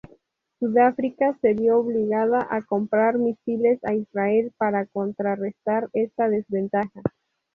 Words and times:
Sudáfrica 0.57 1.37
se 1.41 1.53
vio 1.53 1.77
obligada 1.77 2.47
a 2.49 2.63
comprar 2.63 3.19
misiles 3.19 3.77
a 3.83 3.93
Israel 3.93 4.51
para 4.57 4.87
contrarrestar 4.87 5.89
esta 5.93 6.27
desventaja. 6.27 7.01